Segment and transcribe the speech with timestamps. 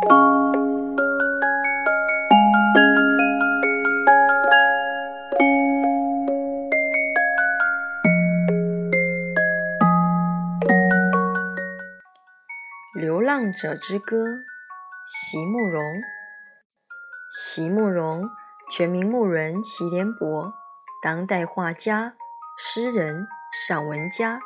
[12.94, 14.16] 《流浪者之歌》
[15.06, 15.82] 席慕容。
[17.30, 18.30] 席慕容，
[18.70, 20.54] 全名慕人席联博，
[21.02, 22.14] 当代画家、
[22.58, 23.26] 诗人、
[23.66, 24.40] 散文家。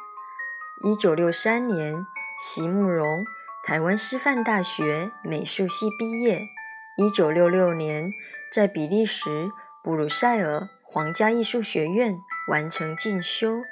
[0.83, 2.05] 一九六三年，
[2.39, 3.25] 席慕容
[3.67, 6.51] 台湾师范大学美术系毕业。
[6.99, 8.11] 一九六六年，
[8.53, 9.49] 在比利时
[9.83, 12.15] 布鲁塞尔皇家艺术学院
[12.49, 13.63] 完成进修，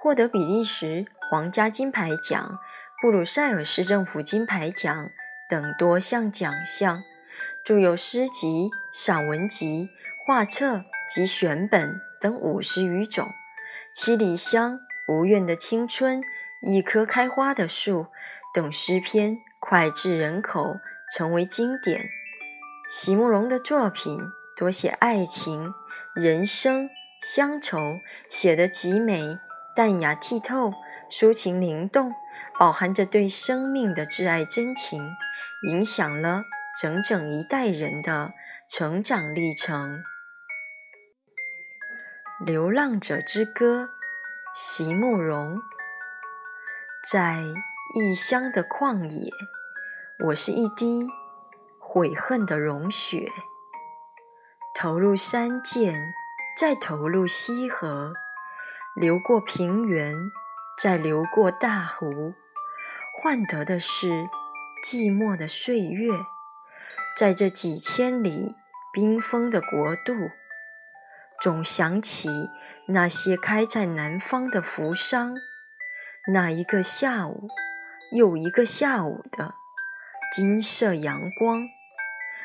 [0.00, 2.58] 获得比利时皇家金牌奖。
[3.00, 5.10] 布鲁塞尔市政府金牌奖
[5.48, 7.04] 等多项奖项，
[7.64, 9.90] 著有诗集、散文集、
[10.26, 13.26] 画册及选本等五十余种。
[13.94, 14.72] 《七里香》
[15.06, 16.20] 《无怨的青春》
[16.60, 18.00] 《一棵开花的树》
[18.56, 20.78] 等诗篇脍炙人口，
[21.14, 22.08] 成为经典。
[22.88, 24.18] 席慕容的作品
[24.56, 25.74] 多写爱情、
[26.14, 26.88] 人生、
[27.20, 27.98] 乡愁，
[28.30, 29.38] 写得极美，
[29.74, 30.72] 淡雅剔透，
[31.10, 32.10] 抒情灵动。
[32.58, 35.06] 饱含着对生命的挚爱真情，
[35.68, 36.44] 影响了
[36.80, 38.32] 整整一代人的
[38.70, 40.02] 成长历程。
[42.46, 43.82] 《流浪者之歌》
[44.54, 45.60] 席慕容，
[47.12, 47.42] 在
[47.94, 49.30] 异乡的旷野，
[50.26, 51.08] 我是一滴
[51.78, 53.30] 悔恨的融雪，
[54.74, 55.94] 投入山涧，
[56.58, 58.12] 再投入溪河，
[58.96, 60.14] 流过平原，
[60.76, 62.34] 再流过大湖。
[63.22, 64.26] 换得的是
[64.84, 66.18] 寂寞的岁月，
[67.16, 68.56] 在这几千里
[68.92, 70.32] 冰封的国度，
[71.40, 72.28] 总想起
[72.88, 75.34] 那些开在南方的扶桑，
[76.32, 77.48] 那一个下午
[78.12, 79.54] 又一个下午的
[80.34, 81.68] 金色阳光，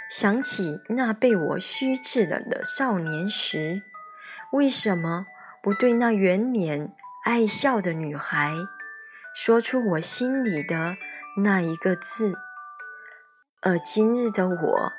[0.10, 3.84] 想起那被我虚掷了的少年时，
[4.52, 5.26] 为什么
[5.62, 6.94] 不对那圆脸
[7.26, 8.54] 爱笑的女孩？
[9.34, 10.96] 说出我心里的
[11.44, 12.34] 那一个字，
[13.62, 14.92] 而今日的我，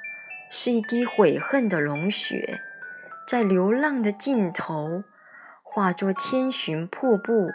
[0.50, 2.62] 是一滴悔恨的融雪，
[3.26, 5.04] 在流浪的尽头，
[5.62, 7.50] 化作千寻瀑布，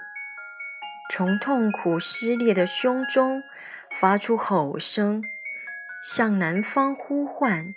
[1.10, 3.42] 从痛苦撕裂的胸中
[4.00, 5.24] 发出吼声，
[6.04, 7.74] 向南方呼唤，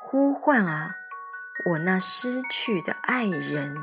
[0.00, 0.94] 呼唤啊，
[1.70, 3.76] 我那失去的爱人。